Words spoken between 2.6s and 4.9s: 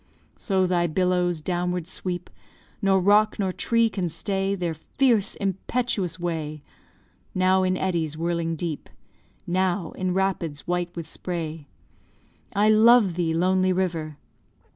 Nor rock nor tree can stay Their